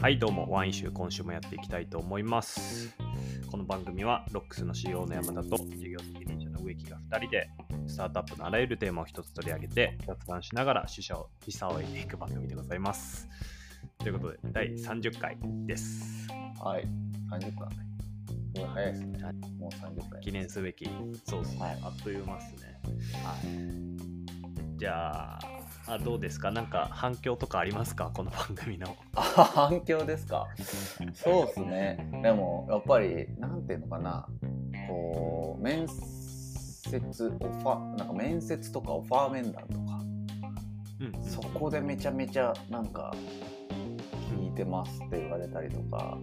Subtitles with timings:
[0.00, 2.96] はい、どうも、ワイン集今週もやっていきたいと思います。
[3.50, 7.50] この番組は、ロックスの CEO の山田と事業責任者の植木が2人で、
[7.86, 13.28] スタートアップのあらゆるテーマを一つ取り上げて、雑談しながら死者を、死者を得ていく番組でございます。
[13.98, 15.36] ということで、第30回
[15.66, 16.28] です。
[16.58, 16.84] はい、
[17.30, 17.86] 30分だね。
[18.54, 19.18] すごい早いですね。
[19.58, 20.20] もう30回。
[20.22, 20.88] 記念すべき、
[21.26, 22.80] そうですね、はいあっという間ですね。
[23.22, 24.78] はい。
[24.78, 26.50] じゃああ、どうですか？
[26.50, 28.10] なんか反響とかありますか？
[28.14, 28.96] この番組の。
[29.14, 29.22] あ、
[29.54, 30.46] 反響ですか？
[31.14, 32.20] そうですね。
[32.22, 34.28] でも、やっぱり、なんていうのかな？
[34.88, 40.00] こう、面接、オファー、なんか面接とかオファー面談とか、
[41.00, 43.14] うんうんそこでめちゃめちゃ、なんか、
[44.36, 46.18] 聞いてますって言われたりとか、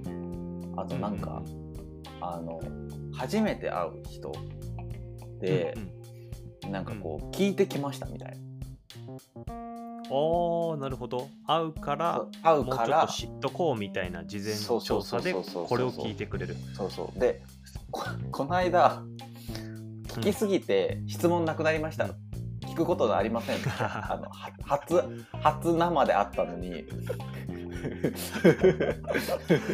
[0.77, 1.41] あとなんか、
[2.21, 2.59] あの、
[3.11, 4.31] 初めて会う人
[5.39, 5.81] でうん、
[6.67, 8.37] うんなんかこう、聞いてきましたみたいな。
[10.09, 11.29] おーなるほど。
[11.45, 16.55] 会うからそう会うもうちょっからと知っとこうみたいな事前調査でこれを聞いてくれる。
[16.73, 17.19] そうそう。
[17.19, 17.41] で
[17.91, 19.03] ここの間
[20.07, 22.07] 聞きすぎて質問なくなりました、
[22.61, 23.57] 聞くことがありません。
[23.79, 25.03] あのは初
[25.41, 26.85] 初生で会ったのに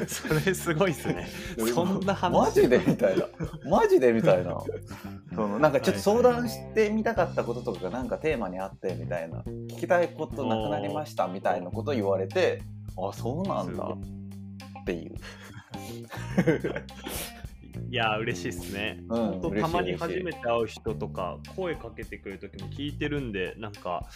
[0.08, 1.28] それすごいっすね。
[1.73, 2.32] そんな話。
[2.32, 3.28] マジでみたいな。
[3.70, 4.62] マジでみたいな。
[5.34, 9.40] そのなんかちょっと相談してみたかったこととかがなんかテーマにあってみたいな。
[9.42, 12.62] 聞きたいことなくなりましたみたいなこと言われて
[12.98, 13.84] あそうなんだ。
[14.81, 15.16] っていう。
[17.90, 24.08] いや嬉しいっすね、うんたまに初めて会う人とか声かけてくれる時も聞いてるんでなんか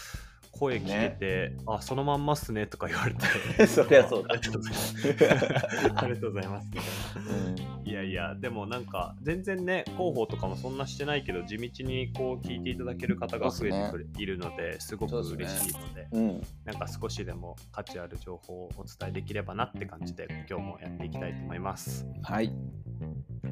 [0.57, 3.67] 声聞けて、あそのまんまっすねとか言われて。
[3.67, 4.33] そりゃそうだ。
[4.33, 5.07] ありがとうございます。
[5.95, 6.67] ありがとうございます。
[6.67, 16.43] みたいないやいや、でもなんか、全然ね、広報とかもそんなしてないけど、地道にこう聞いていただける方が増えてくれ、いるので、すごく嬉しいので、うん。
[16.65, 22.05] なんか少しでも価値ある情報をお伝えできればなって感じで、今日もやっていきたいと思います。
[22.23, 22.51] はい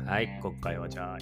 [0.06, 1.18] はい、今回はじゃあ、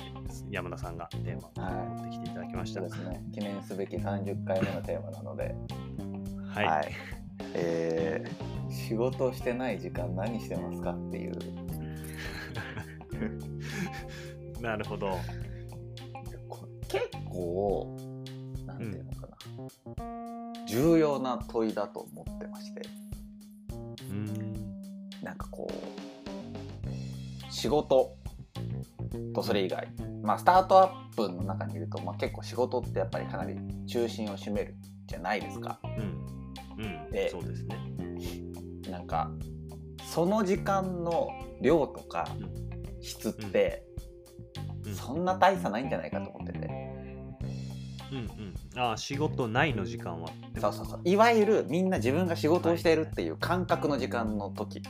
[0.49, 2.81] 山田さんがテーマを持ってきていただきました。
[2.81, 3.23] はそうですね。
[3.33, 5.55] 記念すべき30回目のテーマなので。
[6.61, 6.91] い、はい、
[7.53, 11.33] えー仕事をしてない時間何してますかっていう。
[14.59, 15.11] なるほど。
[16.50, 17.95] こ結構
[18.65, 19.38] なんていうのかな、
[20.67, 22.81] 重要な問いだと思ってまして。
[23.71, 28.15] うーん、なんかこう仕事
[29.34, 29.88] とそれ以外
[30.22, 33.56] まあスタートアップの中にいると、まあ、結構仕事ってやっぱりかなり
[33.88, 34.75] 中心を占める
[35.07, 35.79] じゃないですか。
[35.84, 37.78] うん、うん、でそうですね。
[38.90, 39.31] なんか
[40.06, 41.29] その時間の
[41.62, 42.63] 量とかうん
[43.01, 43.94] 質って、うん
[44.96, 46.68] そんな大差ないんじゃないかと思ってて、
[48.12, 50.30] うんうん、ああ、仕事ないの時間は。
[50.59, 54.81] そうそうそういわゆるみんな自分が仕事をしているっていう感覚の時間の時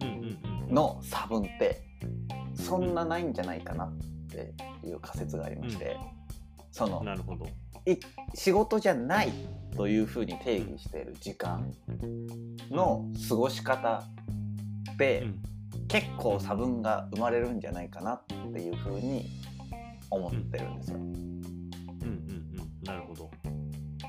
[0.00, 0.74] うんうんうん。
[0.74, 1.82] の差分って
[2.56, 3.92] そんなないんじゃないかなっ
[4.28, 4.52] て
[4.86, 5.96] いう仮説がありまして、
[6.72, 7.46] そのなるほど。
[7.90, 7.98] い
[8.34, 9.32] 仕事じゃない
[9.76, 11.72] というふうに定義している時間
[12.70, 14.02] の過ごし方
[14.92, 15.42] って、うん
[15.88, 19.26] 結構差分が生まれるんじゃないかなっていうふうに
[20.10, 20.98] 思ってるんですよ。
[20.98, 23.30] うんうんうん、なるほど。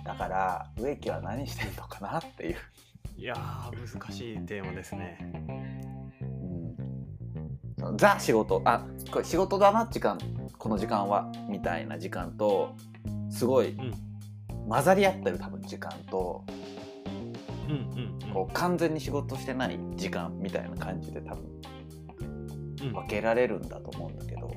[0.03, 2.55] だから植木は何してるのかなっていう。
[3.17, 5.76] いやー、難しいテーマですね。
[7.89, 8.61] うんザ仕事。
[8.65, 10.17] あこれ仕事だな時間。
[10.57, 12.75] この時間はみたいな時間と
[13.29, 13.93] すごいうん。
[14.69, 16.43] 混ざり合ってる多分時間と。
[17.67, 18.33] うんうんうん。
[18.33, 21.45] こう完全に仕事してない時間みたいな感じで多分
[22.81, 22.93] うん。
[22.93, 24.51] 分けられるんだと思うんだけど。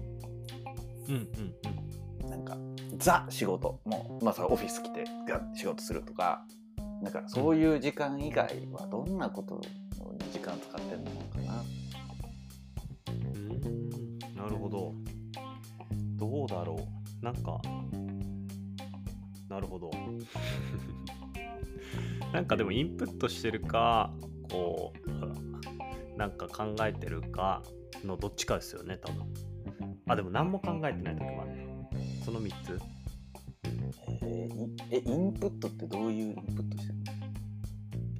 [1.08, 2.56] うんうんなんか
[2.96, 3.80] ザ仕事。
[3.84, 5.04] もうまあそれオフィス来て
[5.54, 6.44] 仕事するとか。
[7.02, 9.68] なんかそういう時間以外はどんなことに
[10.32, 11.39] 時間使ってるのか
[14.50, 14.94] るほど。
[16.16, 16.76] どうだろ
[17.22, 17.24] う。
[17.24, 17.60] なんか、
[19.48, 19.90] なるほど。
[22.32, 24.12] なんかでもインプットしてるか、
[24.50, 27.62] こう、なんか考えてるか
[28.04, 29.24] のどっちかですよね、多分。
[30.06, 31.64] あ、でも何も考えてない時もあるな。
[32.24, 32.78] その3つ。
[34.22, 34.50] えー
[34.92, 36.98] インプットってどういうインプットしてる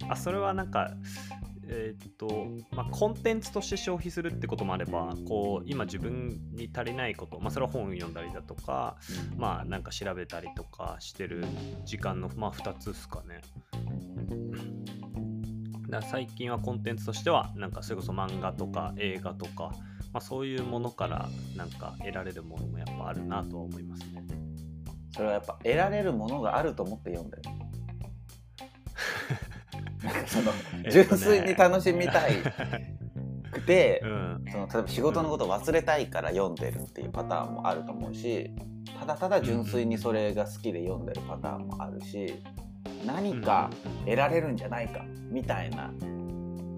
[0.06, 0.12] の？
[0.12, 0.90] あそれはなんか
[1.72, 8.96] えーっとまあ、コンテンツとして消費するってこともあればこう今自分に足りないこと、まあ、それは本を読んだりだとか、
[9.36, 11.44] まあ、なんか調べたりとかしてる
[11.84, 13.40] 時間の、まあ、2つですかね。
[15.88, 19.72] だか最近はコンテンツとしてはなんかそれこそ漫画とか映画とか、
[20.12, 24.24] まあ、そういうものからなんか得られるものもやっぱあるなとは思いますね。
[25.12, 27.59] それはやっぱ得られるものがあると思って読んでる
[30.26, 30.52] その
[30.90, 32.36] 純粋に楽しみたい
[33.50, 34.44] くてう、ん。
[34.50, 38.50] その例えば仕事のことを忘れたいから読んでるっていうパターンもあると思うし
[38.98, 42.42] ただただ純粋にそれが好きで読んでるパターンもあるし
[43.04, 43.70] 何か
[44.04, 45.90] 得られるんじゃないかみたいな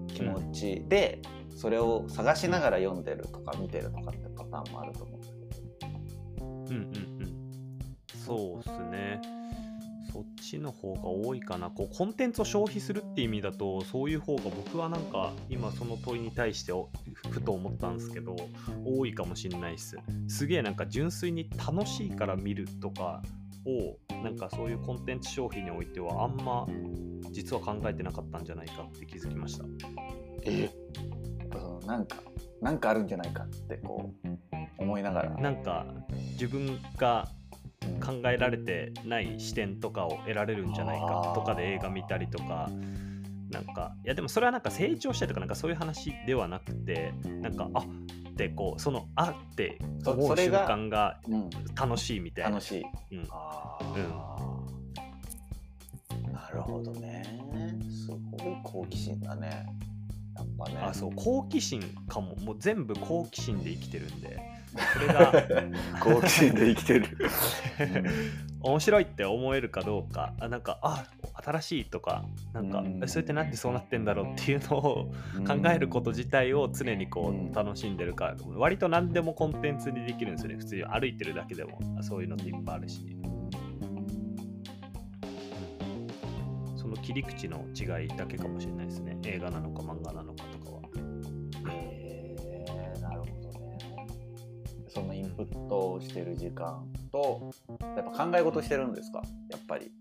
[0.07, 1.21] 気持ちで
[1.55, 6.45] それを探しながら読んでるとか見てるとかってパターンもあると思うんだけど。
[6.45, 7.33] うんうんうん。
[8.25, 9.21] そうっすね
[10.13, 11.71] そっちの方が多いかな。
[11.71, 16.89] こうコンテンツを消費するっていう意味だとそういう方が僕はなんか今その問いに対してお
[17.31, 18.35] ふと思ったんですけど
[18.85, 19.97] 多いかもしんないっす。
[20.27, 23.23] すげえなんか純粋に楽しいから見るとか
[23.65, 26.67] をなんかそういうコンテンツ消費においてはあんま
[27.31, 29.65] 実は考えてなかったんじゃないかって気づきました。
[30.43, 30.69] え？
[31.87, 32.17] なんか
[32.61, 34.27] なんかあるんじゃないかってこう
[34.77, 35.29] 思いながら。
[35.37, 35.85] なんか
[36.33, 37.27] 自分が
[38.03, 42.69] 考えられてない視点とかを得られるんじゃないかとかで映画見たりとか
[43.49, 52.83] なんかいやでもそれはなんか成長したりとかなんかそういう話ではなくてなんかあってこうそのあって思うそれが間がうん、楽しいみたいな楽しい。
[53.11, 54.83] うんあー
[56.31, 57.23] なるほどね。
[57.89, 59.65] すごい好奇心だね。
[60.35, 60.77] やっぱね。
[60.81, 64.39] あそう好奇心かももう全部好奇心で生きてるんで
[64.93, 65.31] それが
[65.99, 67.07] 好奇心で生きてる。
[68.61, 70.33] 面白いって思えるかどうか。
[70.39, 71.05] あなんかあ
[71.43, 72.23] 新しいとか
[72.53, 73.03] なんかうん。
[73.03, 75.11] えそれってなんでそうなってんだろうっていうのを
[75.45, 77.51] 考えること自体を常にこうん。
[77.51, 78.27] う楽しんでるか。
[78.27, 80.57] ら割と何でもコンテンツにできるんですよね。
[80.57, 81.79] 普通に歩いてるだけでも。
[82.01, 83.17] そういうのっていっぱいあるし。
[86.75, 89.17] その切り口の違いだけかもしれないですね。
[89.25, 90.43] 映画なのか漫画なのか
[95.33, 97.51] プッしてる時間と、
[97.81, 99.21] やっぱ考え事してるんですか？
[99.49, 99.91] やっぱり。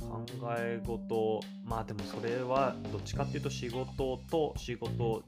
[0.00, 0.24] 考
[0.58, 5.22] え事まあでもそれはどっちかっていうと仕事と仕事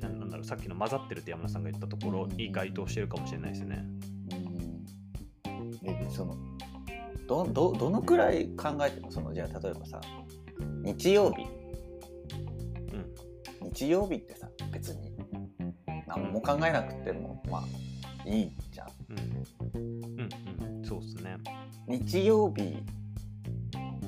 [0.00, 3.84] ななんだろうさっきの混ざってるって山田さんが言ったところに該当してるかもしれないですね
[5.46, 5.70] うん。
[5.82, 6.36] で、その、
[7.28, 10.00] ど、ど、どのくらい考えてるのその、じゃあ例えばさ、
[10.82, 11.42] 日曜日。
[11.42, 15.13] うん日曜日ってさ、別に
[16.16, 18.88] 何も考えなくても、まあ、いいじゃん。
[19.10, 19.80] うん。
[19.80, 20.28] うん
[20.78, 20.84] うん。
[20.84, 21.36] そうっすね。
[21.86, 22.82] 日曜日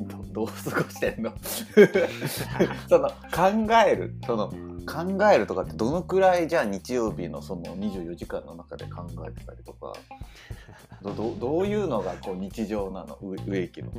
[0.07, 1.33] どどう過ごしてんの？
[2.89, 4.49] その考えるその
[4.87, 9.93] 考えるとかってどのくらいじゃあ日曜日のその24時間の中で考えてたりとか？
[11.03, 13.19] どどどういうのがこう日常なの？
[13.21, 13.91] 植植木の。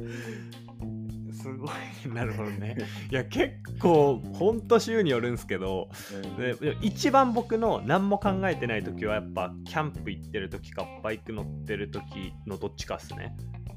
[1.37, 1.69] すごい。
[2.13, 2.77] なるほどね。
[3.11, 5.89] いや結構ほんと週によるんですけど
[6.37, 13.35] ででも一番僕の何も考えてない時はやっぱキャンプ行ってる時かバイク乗ってる時のどっちかっすね、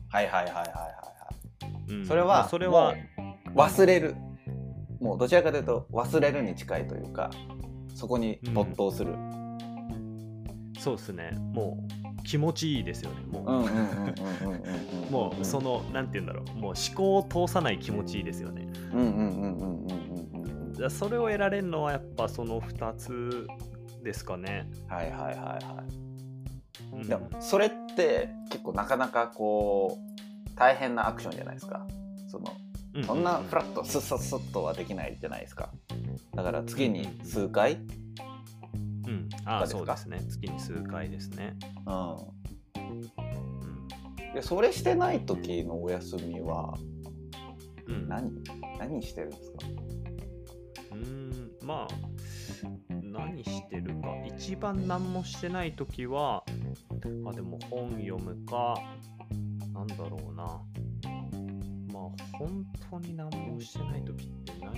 [0.08, 1.92] はいはいはいはいはいはい。
[1.92, 2.06] うん。
[2.06, 4.14] それはまあそれはもう忘れる。
[5.00, 7.30] もうどちらかというと忘れるに近いというか
[7.94, 9.14] そこに没頭する。
[10.78, 11.32] そうっすね。
[11.52, 11.99] もう
[12.30, 13.42] 気持ちいいですよねもう。
[15.10, 18.68] もうそのなんて言うんだろうもう思考を通さない気持ちいいですよね。
[20.88, 23.48] それを得られるのはやっぱその2つ
[24.04, 24.70] ですかね。
[24.86, 25.84] はいはいはいは
[26.92, 31.84] い、うん、でもそれって結構なかなかこう大変なアクションじゃないですか。
[32.28, 32.52] その
[33.04, 35.70] そんなフラットスッスッスッとはできないじゃないですか。
[36.36, 37.80] だから次に数回
[39.10, 40.20] うん、あそうですね。
[40.28, 42.18] 月に数回ですね、うん、うん。
[44.34, 46.72] でそれしてない時のお休みは
[47.88, 48.30] うん、何
[48.78, 49.58] 何してるんですか？
[50.92, 51.94] うーんまあ
[53.02, 54.14] 何してるか。
[54.24, 56.44] 一番何もしてない時は
[57.26, 58.76] あでも本読むか
[59.72, 60.44] なんだろうな。
[60.44, 60.60] まあ
[62.32, 64.74] 本当に何もしてない時って何？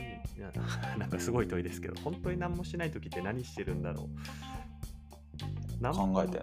[0.52, 4.08] な なんかすごい問いですけど本当に何もしてない時って何してるんだろ
[5.80, 5.82] う？
[5.82, 6.42] 考えて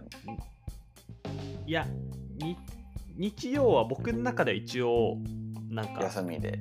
[1.65, 1.87] いや
[2.37, 2.57] に
[3.15, 5.17] 日曜は僕の中では一応
[5.69, 6.59] なんか休みで。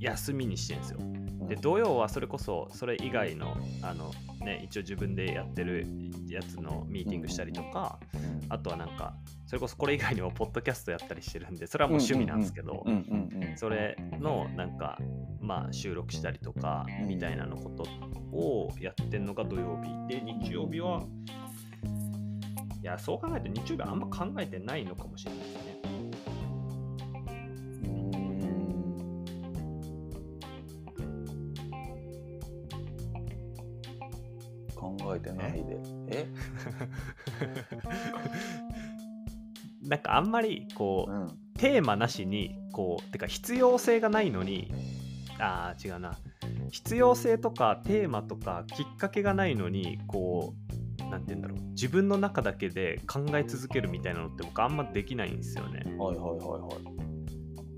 [0.00, 0.98] 休みにしてるんですよ。
[1.00, 1.48] うん。
[1.48, 5.86] で土曜はそれこそそれ以外のあの、ね、一応自分でやってる
[6.28, 9.14] やつのミーティングしたりとか、うんあとはなんか
[9.46, 12.84] それこそこれ以外にもポッドキャストやったりしてるんでそれはもう趣味なんですけど、
[13.56, 14.98] それのなんか
[15.40, 17.84] まあ収録したりとかうんみたいなのこと
[18.34, 19.90] をやってんのが土曜日。
[20.08, 21.02] で日曜日は
[22.80, 25.67] いやそう考えると日曜日はあんま考えてないのかもしれないですね
[39.82, 41.38] なんかあんまりこう、うん。
[41.58, 44.72] テーマなしにこうてか必要性がないのに
[45.40, 46.16] あー違うな。
[46.70, 50.54] 必要性とかテーマとかきっかけがないのにこ
[51.00, 51.58] うなんて言うんだろう。
[51.70, 55.82] 自分の中だけで考え続けるみたいなのって僕あんまできないんですよね。
[55.98, 56.97] はいはいはいはい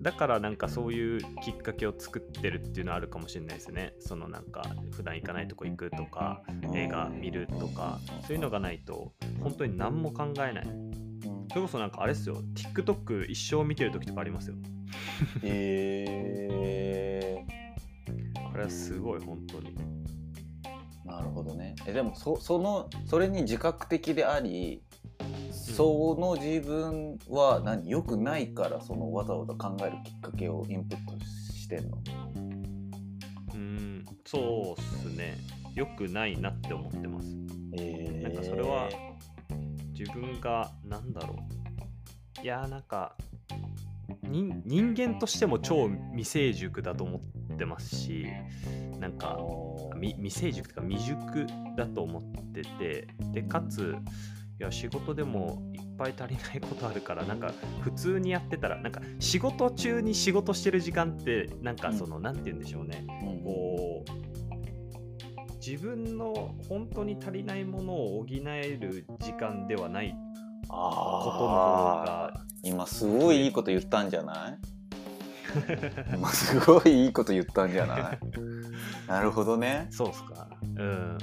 [0.01, 3.93] だからなんかそういうきっかけを作ってるっていうのはあるかもしれないですね。
[4.01, 6.43] そのなんか普段行かないとこ行くとか
[6.75, 10.67] 映画見るとかそういうのがないと本当に何も考えない。
[10.67, 11.47] うん。
[11.51, 12.43] それこそなんかあれっすよ。
[12.55, 14.57] TikTok 一生見てる時とかありますよ。
[15.43, 17.45] え
[18.53, 19.75] あれはすごい本当に。
[21.05, 21.75] ー、なるほどね。
[21.87, 24.83] えでもそそのそれに自覚的であり
[25.75, 27.89] その自分は何？
[27.89, 31.99] 良くないからそのわざわざ考えるきっかけをインプットしてんの？
[33.53, 35.37] うーんそうっすね。
[35.75, 37.29] よくないなって思ってます。
[37.75, 38.89] えー、なんかそれは
[39.93, 41.37] 自分がなんだろ
[42.39, 42.43] う。
[42.43, 43.17] いやーなんか
[44.23, 48.27] 人人間としても超未成熟だと思ってますし
[48.99, 49.39] なんか
[49.97, 51.47] み未成熟とか未熟
[51.77, 52.23] だと思っ
[52.53, 53.95] ててでかつ
[54.61, 63.07] いや仕事でもいっぱい足りないことあるからなんか普通にやってたらなんか仕事中に仕事してる時間ってなんかその、なんて言うんでしょうね。
[63.23, 64.11] うんこう
[65.65, 70.15] 自分の本当に足りないものを補える時間ではない。
[70.69, 70.81] ことの
[71.31, 72.69] 方あがー。
[72.69, 74.59] 今すごいいいこと言ったんじゃない？
[76.17, 78.19] 今すごいいいこと言ったんじゃない？
[79.07, 79.87] なるほどね。
[79.91, 80.49] そうっすか。
[80.77, 81.19] うん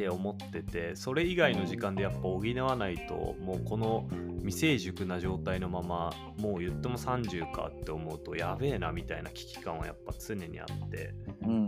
[0.00, 11.14] って思っててそれ以外の時間でやっぱ補わないともうこの未成熟な状態のままもう言っても30かって思うとやべえなみたいな危機感はやっぱ常にあって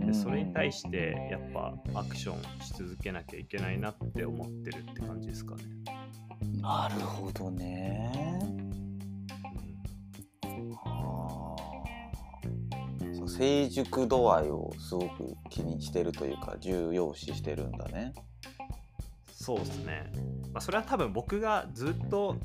[0.06, 5.64] でそれに対してやっぱアクションし続けなきゃいけないなって思ってるって感じですかね。
[6.60, 8.40] なるほどね
[13.36, 18.12] 成熟度合いをすごく気にしてるというか重要視してるんだね
[19.42, 20.12] そうですね。
[20.52, 22.36] まあ、それは多分僕がずっと、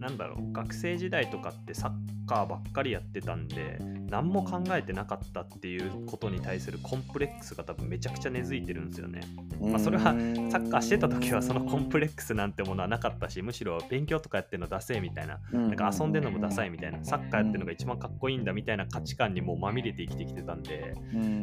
[0.00, 1.92] なんだろう、学生時代とかってサッ
[2.26, 3.78] カーばっかりやってたんで、
[4.10, 9.20] 何も考えてなかったっていうことに対するコンプレックスが多分めちゃくちゃ根付いてるんですよね。
[9.60, 20.94] まあそれはサッカーしてた時はそのコンプレックスなんてものはなかったし、むしろ勉強とかやってるのダセえみたいな、なんか遊んでるのもダサいみたいな、サッカーやってるのが一番かっこいいんだみたいな価値観にもうまみれて生きてきてたんで、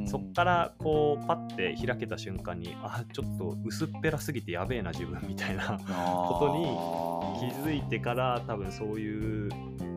[0.06, 9.50] そっからこうパッて開けた瞬間にあちょっと薄っぺらすぎてやべえな自分みたいなことに気づいてから多分そういう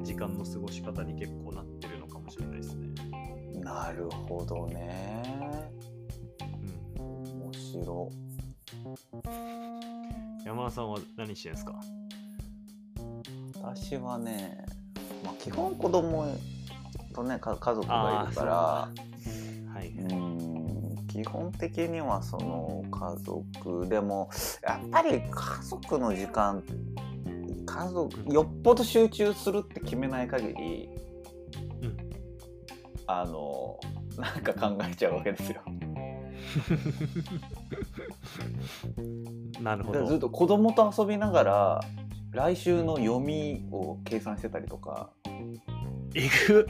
[0.02, 1.89] 時間の過ごし方に結構なってる
[2.30, 2.88] もしれないですね。
[3.60, 5.22] なるほどね。
[6.96, 8.10] うん、面白。
[10.44, 11.75] 山田さんは何してんですか？
[13.62, 14.64] 私はね、
[15.25, 16.26] まあ、基本子供
[17.12, 18.52] とねか家族がいるから。
[18.54, 18.90] は
[19.82, 21.06] い、うん。
[21.08, 23.88] 基本的にはその家族。
[23.88, 24.30] でも
[24.62, 26.62] やっぱり家族の時間
[27.66, 31.00] 家族よっぽど集中するって決めない限り、うん
[33.19, 33.81] あの
[34.17, 35.61] なんか考えちゃうわけですよ。
[39.61, 40.29] なるほだからずっど。
[40.29, 41.81] と子供と遊びながら
[42.33, 45.11] 来週の読みを計算してたりとか
[46.14, 46.67] えぐ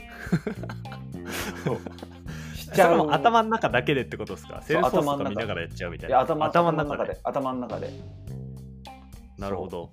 [1.63, 1.75] そ
[2.55, 4.61] しちゃう頭の中だけでってことですか？
[4.61, 6.19] セールス見ながらやっちゃうみたいな。
[6.21, 7.91] 頭頭のの中で頭の中で
[9.37, 9.91] なるほど。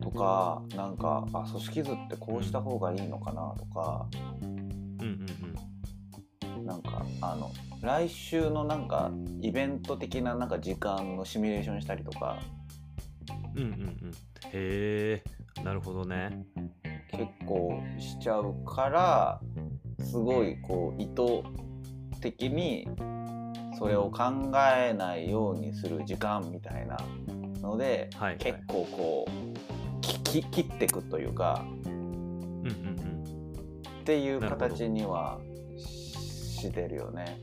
[0.00, 4.06] とかなんかあ組織図ってこうした方がいいのかなとか。
[6.68, 9.10] なんかあの来週のなんか
[9.40, 12.38] イベント的ななんか時間のシミュレーションしたりとか
[13.56, 13.74] うんうんう
[14.06, 14.12] ん。
[14.52, 15.24] へえ、
[15.64, 16.44] なるほどね。
[17.10, 19.40] 結構しちゃうから
[20.04, 21.42] すごいこう意図
[22.20, 22.86] 的に
[23.78, 26.98] それを考えないようにする時間みたいな
[27.62, 28.38] のではい、はい。
[28.38, 33.24] 結構こう切っていくというかうんうんうん。
[34.00, 35.38] っていう形には
[36.58, 37.40] してるよね。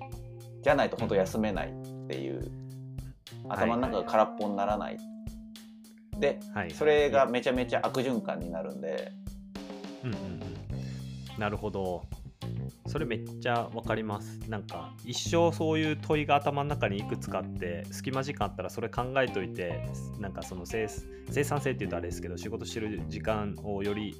[0.61, 2.51] じゃないと本当休めないっていう
[3.49, 4.97] 頭の中が空っぽにならない。
[6.19, 6.71] ではい。
[6.71, 9.11] それがめちゃめちゃ悪循環になるんで
[10.03, 10.17] うんうん
[11.33, 11.39] うん。
[11.39, 12.03] なるほど。
[12.95, 14.39] それめっちゃわかります。
[14.49, 19.81] なんか一生そういう問いが頭の中にいくつかあって隙間時間あったらそれ考えといて
[20.17, 24.15] なんかその生産性っていうとあれですけど仕事してる時間をより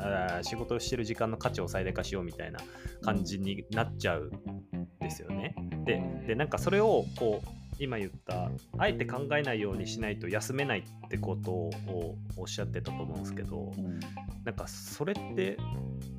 [0.00, 2.58] あ仕事してる時間の価値を最大化しようみたいな
[3.00, 5.54] 感じになっちゃうんですよね。
[5.84, 11.70] ででなんかそれをこう今言ったあえて考えないようにしないと休めないってことを
[12.36, 14.00] おっしゃってたと思うんですけどうん
[14.44, 15.58] なんかそれって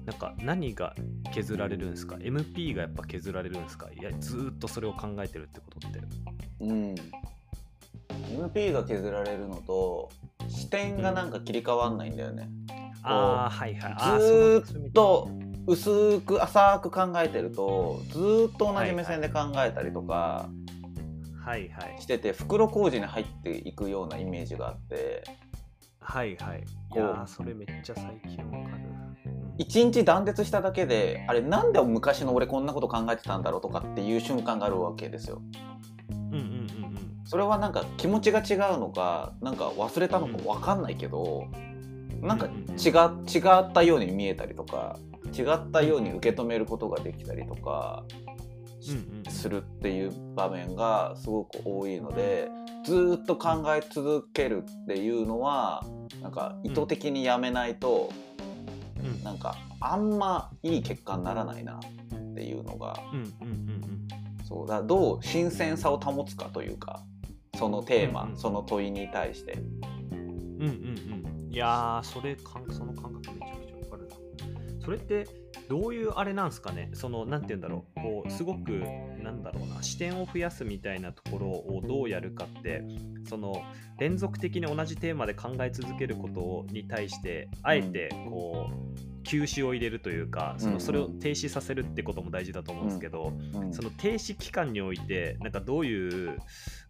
[0.06, 0.94] なんか何が
[1.34, 3.90] 削られるんですか ?MP がやっぱ削られるんですか？
[3.92, 6.00] いやずーっとそれを考えてるってことって。
[6.62, 6.96] うん、
[8.46, 10.10] MP が削られるのと
[10.50, 12.50] 視点がなんか切り替わんないんだよね、
[13.04, 14.22] ああはいはい。
[14.22, 15.30] ずーっと
[15.66, 20.67] 薄く浅く考えてるとずーっと同じ目線で考えたりとかはい
[21.48, 25.24] はいしてて袋小路に入っていくようなイメージがあって
[26.00, 26.64] はいはい。
[26.94, 28.84] いやーそれめっちゃ最近わかる。
[28.92, 28.98] うん
[29.60, 35.42] 一日断絶しただけであれなんで昔の俺こんなこと考えてたんだろうとかっていう瞬間があるわけですよ。
[36.12, 36.68] うんうんうんうん。
[37.26, 41.48] それはなんか気持ちが違うのかなんか忘れたのか分かんないけど、
[42.22, 45.00] なんか違違ったように見えたりとか
[45.36, 48.04] 違ったように受け止めることができたりとか
[49.30, 52.50] するっていう場面がすごく多いので
[52.86, 55.84] ずーっと考え続けるっていうのは
[56.22, 58.12] なんか意図的にやめないと、
[59.00, 59.24] うん。
[59.24, 61.80] なんかあんまいい結果にならないなっ
[62.34, 67.04] ていうのがうどう新鮮さを保つかというか
[67.58, 68.38] そのテーマ、うんうん。
[68.38, 69.54] その問いに対して。
[69.54, 70.70] うんうんうん。
[70.70, 72.38] うんいやーそれ
[72.72, 73.57] その感覚めちゃくちゃ
[74.88, 75.28] それって
[75.68, 76.92] どういうあれなんですかね？
[76.94, 78.00] その何て言うんだろう。
[78.00, 78.70] こうすごく
[79.22, 79.84] なんだろうな。
[79.84, 82.86] 視点を増やすみたいなところをどうやるかって
[83.28, 83.62] その
[84.00, 93.74] 連続的に同じテーマで考え続けることに対してあえてこう休止を入れるというかそのそれを停止させるってことも大事だと思うんですけど、うん。
[93.74, 96.40] その停止期間においてなんかどういう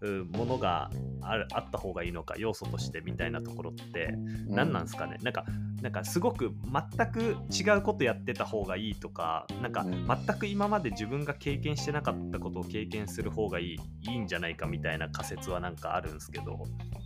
[0.01, 0.91] うものが
[1.21, 4.13] あるあった方がいいのか要素としてみたいなところって
[4.47, 5.45] 何なんですかね、なんか
[5.81, 6.51] なんかすごく
[6.97, 10.07] 全く違うことやってた方がいいとかなんかうん。
[10.07, 16.63] 全く今まで自分が経験してなかったことを経験する方がいいいいんじゃないかみたいな仮説はなんかあるんですけど、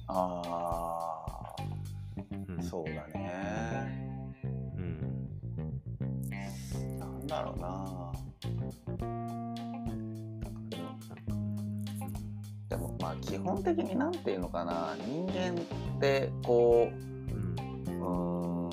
[0.07, 1.23] あ
[2.47, 2.57] うん。
[2.57, 3.21] ーそうだね
[7.31, 8.11] だろうな。
[12.70, 14.96] でもまあ基本的になんていうのかな。
[15.05, 18.70] 人間ってこうん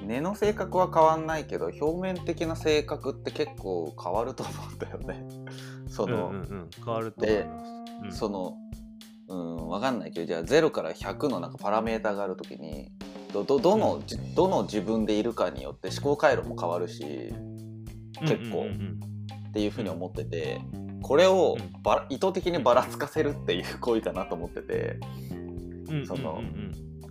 [0.00, 0.06] うん。
[0.06, 5.26] 根の性格は変わんないけど表面的な性格って結構変わると思うんだよね。
[5.88, 6.70] その、うんうんうん。
[6.84, 7.72] 変わると思います。
[8.04, 8.12] うん。
[8.12, 8.56] その
[9.28, 12.92] うんわかんないけどじゃあ0から100のなんかパラメータがある時に
[13.32, 17.32] どどどの、じどの自分でいるかによって思考回路も変わるし
[18.20, 18.66] 結構。
[19.48, 20.60] っていうふうに思ってて
[21.02, 21.82] これをうん。
[21.82, 24.98] ばら意図的にばらつかせるっていう行為かなと思ってて
[26.06, 26.40] その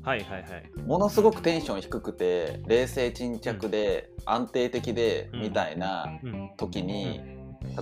[0.04, 0.82] はいはいはい。
[0.88, 5.42] ものすごくテンション低くて冷静沈着で安定的でうん。
[5.42, 6.50] みたいなうん。
[6.58, 7.22] 時に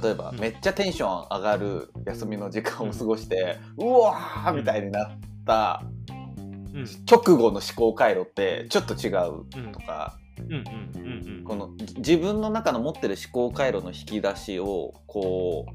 [0.04, 0.40] 例えばうん。
[0.40, 5.10] めっちゃテンション上がる休みの時間を過ごしてうわーみたいになっ
[5.46, 6.19] たうん
[7.10, 10.18] 直後の思考回路ってちょっと違うとか
[11.44, 15.66] このじ自分の中の持ってる思考回路の引き出しをこ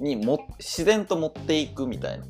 [0.00, 2.24] うにも自然と持っていくみたいな。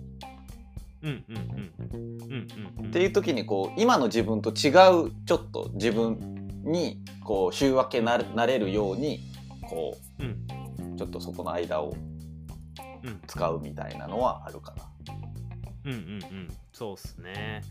[1.04, 4.70] っていう時にこう今の自分と違
[5.06, 9.20] うちょっと自分にこう週分けなるなれるように
[9.68, 11.94] こうちょっとそこの間を
[13.04, 13.20] うん。
[13.26, 14.93] 使うみたいなのはあるかな。
[15.84, 15.98] うんうんう
[16.42, 16.48] ん。
[16.72, 17.62] そうっすね。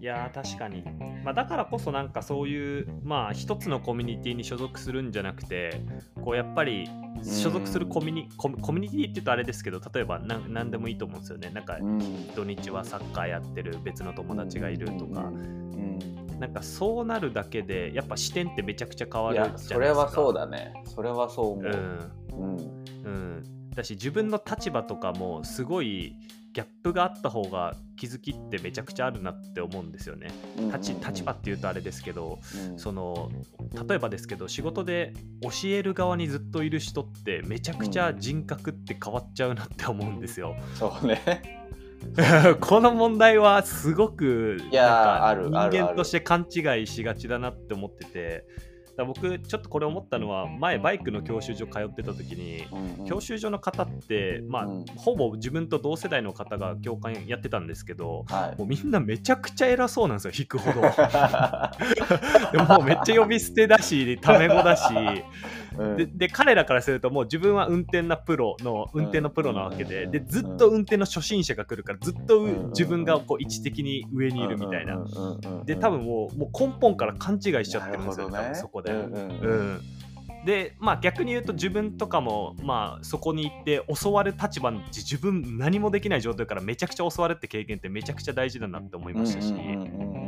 [0.00, 0.84] いやー確かに、
[1.24, 5.80] まあ、だからこそなんかそういうまあ一つのコミュニティに所属するんじゃなくて
[6.22, 6.88] こうやっぱり
[7.22, 11.50] 所属するコミュニコミコミュニティって言うとあれですけど例えばなん何でもいいと思うんですよね。
[11.50, 12.34] なんかうん。
[12.34, 15.22] 土日はサッカーやってる別の友達がいるとか。
[15.22, 16.16] うん。
[16.38, 19.74] なんかそうなるだけでやっぱ視点ってめちゃくちゃ変わいるじゃないですか。
[19.74, 20.74] やそれはそうだね。
[20.84, 21.64] それはそう思う。
[21.64, 22.12] うん。
[22.32, 22.86] うん。
[23.04, 26.16] うん、だし自分の立場とかもすごい
[26.56, 30.28] ギャップがあった方が気づきってめちゃくちゃあるなって思うんですよね。
[30.72, 32.38] 立ち立場っていうとあれですけど、
[32.70, 33.30] うんその
[33.86, 40.56] 例えばですけど仕事で教える側にずっといる人ってめちゃくちゃ人格って変わっちゃうなって思うんですよ。
[40.76, 41.66] そうね。
[42.60, 48.44] この問題はすごくなんかあるある人間として勘違いしがちだなって思ってて
[48.96, 53.06] だ僕ちょっとこれ思ったのは前バイクの教習所通ってた時にうんうん。
[53.06, 54.84] 教習所の方って、まあうん。
[54.96, 58.58] ほぼ自分と同世代の方が教官やってたんですけどはい。
[58.58, 60.80] もうみんなめちゃくちゃ偉そうなんですよ引くほど。
[62.52, 64.94] でももうめっちゃ呼び捨てだしタメ語だし。
[64.94, 65.22] うん
[65.96, 72.66] でで彼らからするともう自分は運転なプロの運転のプロなわけででずっと運転の初心者が来るからずっとうん。
[72.68, 74.98] 自分がこう位置的に上にいるみたいな。
[75.64, 78.92] で多分もうもう根本から勘違いしちゃってるんですよね多分そこで。
[78.92, 79.80] うん
[80.44, 90.25] でまあ逆に言うと自分とかもまあそこに行って教わる立場に自分何もできない状態からめちゃくちゃ教わるって経験ってめちゃくちゃ大事だなって思いましたし、うんうんうんうんうん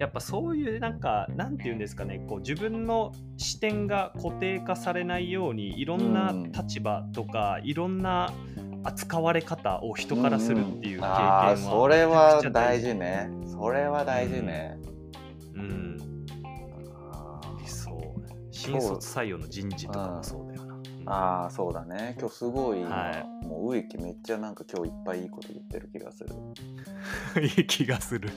[0.00, 8.32] やっぱそういうなんかなんて言うんですかねこう自分の視点が固定化されないようにいろんな立場とか、いろんな
[8.82, 13.30] 扱われ方を人からするっていう経験は、ああそれは大事ね。
[13.44, 14.78] それは大事ね、
[15.54, 16.26] うん。
[17.12, 17.66] あー。
[17.66, 18.00] そう。
[18.50, 20.49] 新卒採用の人事とかもそう
[21.06, 22.16] あーそうだね。
[22.18, 23.46] 今日すごい今、はい。
[23.46, 26.30] もう植木めっちゃなんか今日いっぱいいいこと言ってる気がする。
[27.42, 28.30] いい気がする。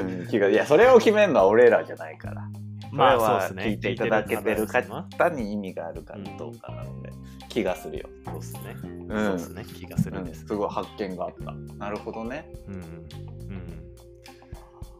[0.00, 2.48] うん気がいやそれを決めるのは俺らじゃないから。
[2.92, 3.74] まあそうですね。
[3.74, 7.12] 聞いていただけてる方方に意味があるかどうかなので、
[7.48, 9.08] 気がするよ、そうですね、うん。
[9.08, 9.64] そうですね。
[9.64, 11.52] 気がするうんんです、すごい発見があった。
[11.76, 12.50] なるほどね。
[12.68, 12.74] うん。
[12.74, 12.82] うん。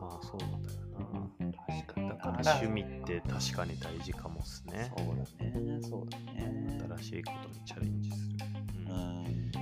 [0.01, 0.41] ああそう
[1.83, 4.93] 確かにだから趣味って確かに大事かもっすね。
[4.97, 5.15] そうだ
[5.61, 6.79] ねそうだね。
[6.99, 8.37] 新しいことにチャレンジする、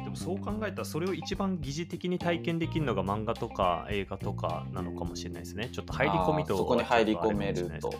[0.04, 5.70] でもそう考えたらそれを一番疑似的に体験できるのが漫画とか映画とかなのかもしれないですね。
[5.72, 7.92] ちょっと入り込みとそこに入り込めると。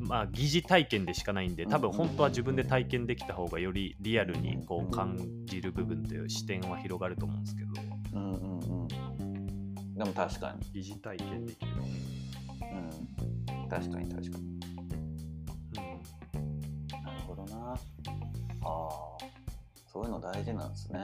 [0.00, 5.16] まあ疑似体験でしかないんで多分本当は自分で体験できた方がよりリアルにこう感
[5.46, 7.70] じる部分という視点は広がると思うんですけど。
[8.12, 8.88] うんうんうん。
[9.94, 10.82] でも確かに。
[10.82, 11.72] 疑似体験できる、
[12.84, 13.68] うん。
[13.68, 14.44] 確かに確かに。
[14.44, 14.50] う
[15.80, 17.04] ん。
[17.04, 17.72] なるほどな。
[17.72, 17.76] あ
[18.62, 19.14] あ。
[19.94, 20.98] そういうの大事なんですね。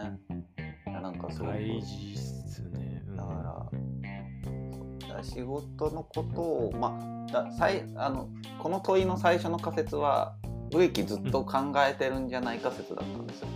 [0.88, 1.52] いやなんかすごく。
[1.52, 3.16] 大事っすね、うん。
[3.16, 3.68] だから
[4.42, 10.34] そうだから仕事のことをまあださいあのこの問いの最初の仮説は
[10.72, 13.48] 植木ずっと考えてるんじゃないか説だったんですよ、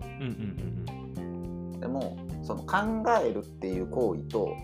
[0.00, 1.80] んうんうん。
[1.80, 2.78] でもその考
[3.22, 4.56] えるっていう行為と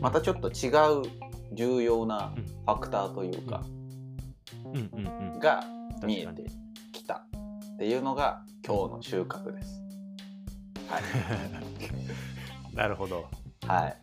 [0.00, 0.68] またちょっと違
[1.00, 1.02] う
[1.52, 2.44] 重要なうん。
[2.44, 3.62] ファクターというか
[5.40, 5.64] が
[6.02, 6.44] 見えて
[6.92, 7.24] きた
[7.74, 9.82] っていうのが今日の収穫です。
[10.88, 11.02] はい、
[12.76, 13.26] なるほど、
[13.66, 13.96] はい、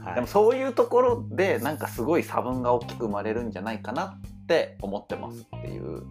[0.00, 6.02] はい、でもそういうところでなんかすごい差分が大きく生まれるんじゃないかなって思ってますっていう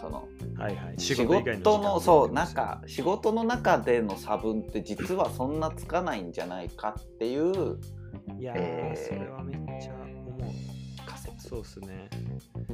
[0.00, 7.78] そのはいはい、仕事のそうってことなんですよか仕事の中での差分って実はそんなつかないんじゃないかっていう
[8.38, 9.08] いやー、えー。
[9.08, 11.06] それはめっちゃ思う。
[11.06, 11.48] 仮説。
[11.48, 12.08] そうっすね。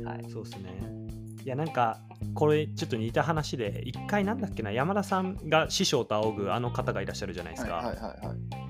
[0.05, 0.31] はい。
[0.31, 1.23] そうっすね。
[1.45, 1.99] いやなんか
[2.35, 8.63] これちょっと似た話で一回なんだっけな山田さんが師匠と仰ぐあの方がいらっしゃるじゃないですか、はいはいはい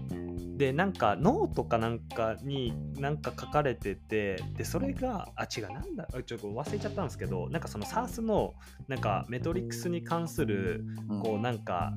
[0.52, 8.54] でなんかノートかなんかになんか書かれててでそれがあ違うなんだあちょっと忘れちゃったんですけどなんかその SaaS の
[8.86, 11.20] なんかメトリックスに関するうん。
[11.22, 11.94] こうなんか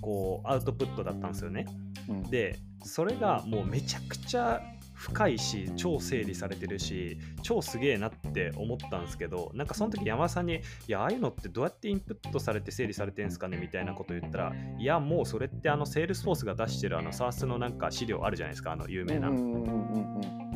[0.00, 1.66] こうアウトプットだったんですよね。
[1.68, 1.89] うん
[2.30, 4.62] でそれがもうめちゃくちゃ
[5.00, 10.56] 深いし超整理されてるし超すげえなって思ったんですけどなんかその時山田さんに
[10.88, 19.30] 「いやああいうのってどうやってインプットされて整理されてんすかね?」みたいなこと言ったら「いやもうそれってあのセールスフォースが出してるあの SaaS のなんか資料あるじゃないですかあの有名な、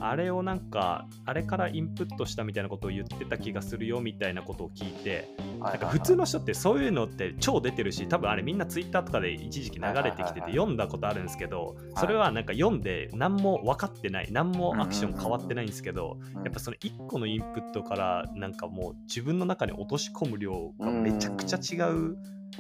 [0.01, 5.29] あれをなんかあれからインプットしたみたいなことを言ってた気がするよみたいなことを聞いて
[5.61, 22.17] なんか普通の人ってそういうのって超出てるし多分あれみんなツイッターとかで一時期流れてきてて読んだことあるんですけどそれはなんか読んで何も分かってない何もアクション変わってないんですけどやっぱその1個のインプットからなんかもう自分の中に落とし込む量がめちゃくちゃ違うん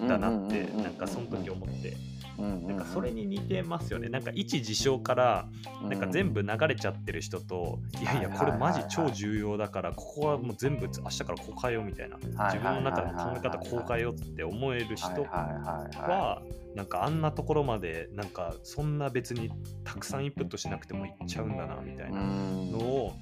[0.08, 1.96] だなってなんかその時思って
[2.38, 4.08] なんかそれに似てますよね。
[4.08, 5.48] なんか一事象から
[5.82, 16.42] なんか全部流れちゃってる人と、いやいや、これマジ超重要だから、ここはもう全部明日からこう変えようみたいな、自分の中の考え方こう変えようって思える人は、
[16.74, 19.50] なんかあんなところまで、なんかそんな別に
[19.84, 23.14] たくさんインプットしなくてもいっちゃうんだなみたいなのを、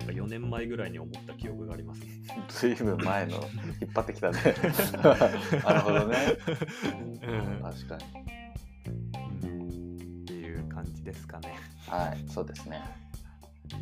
[0.00, 2.22] なんか4年前ぐらいに思った記憶がありますね。
[2.48, 3.36] ずいぶん前の
[3.80, 4.38] 引っ張ってきたね
[5.64, 6.16] なるほどね
[7.22, 8.04] うん確かに
[9.44, 11.54] うんっていう感じですかね。
[11.86, 12.80] はいそうですね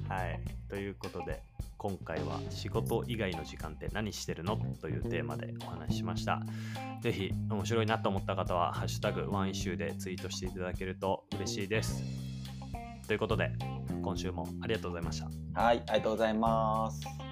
[0.09, 0.41] はい。
[0.69, 1.43] ということで、
[1.79, 4.57] 今回は仕事以外の時間って何してるの？
[4.83, 6.43] というテーマでお話ししました。
[7.01, 12.03] ぜひ面白いなと思った方は、ハッシュタグワンイシューでツイートしていただけると嬉しいです。
[13.09, 13.51] ということで、
[14.03, 15.29] 今週もありがとうございました。
[15.61, 17.28] はいありがとうございます